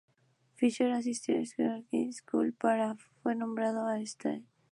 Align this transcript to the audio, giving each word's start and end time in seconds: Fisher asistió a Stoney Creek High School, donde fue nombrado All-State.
Fisher 0.55 0.91
asistió 0.93 1.39
a 1.39 1.45
Stoney 1.45 1.83
Creek 1.85 1.85
High 1.91 2.13
School, 2.13 2.55
donde 2.59 3.03
fue 3.21 3.35
nombrado 3.35 3.85
All-State. 3.85 4.47